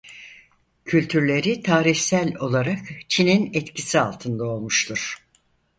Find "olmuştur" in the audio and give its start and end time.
4.45-5.23